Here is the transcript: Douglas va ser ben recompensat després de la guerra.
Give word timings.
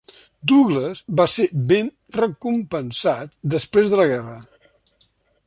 Douglas 0.51 1.01
va 1.19 1.27
ser 1.33 1.45
ben 1.73 1.91
recompensat 2.17 3.37
després 3.57 3.93
de 3.95 4.01
la 4.03 4.09
guerra. 4.15 4.37